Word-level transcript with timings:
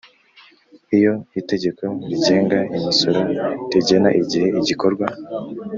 Iyo 0.97 1.13
itegeko 1.39 1.83
rigenga 2.09 2.57
imisoro 2.77 3.21
rigena 3.71 4.09
igihe 4.21 4.47
igikorwa 4.59 5.05